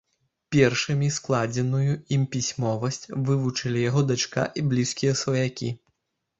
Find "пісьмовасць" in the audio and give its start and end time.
2.37-3.07